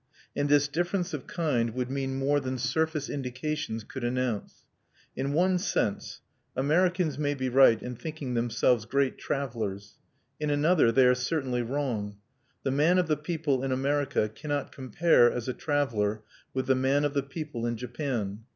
[0.35, 4.63] And this difference of kind would mean more than surface indications could announce.
[5.15, 6.21] In one sense,
[6.55, 9.99] Americans may be right in thinking themselves great travelers.
[10.39, 12.17] In another, they are certainly wrong;
[12.63, 17.05] the man of the people in America cannot compare, as a traveler, with the man
[17.05, 18.39] of the people in Japan.